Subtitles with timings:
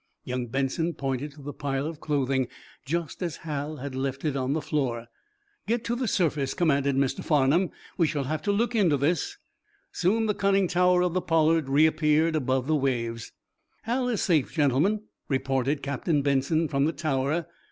[0.23, 2.47] Young Benson pointed to the pile of clothing,
[2.87, 5.05] just as Hal had left it on the floor.
[5.67, 7.23] "Get to the surface," commanded Mr.
[7.23, 7.69] Farnum.
[7.99, 9.37] "We shall have to look into this."
[9.91, 13.31] Soon the conning tower of the "Pollard" reappeared above the waves.
[13.83, 17.45] "Hal is safe, gentlemen," reported Captain Benson, from the tower.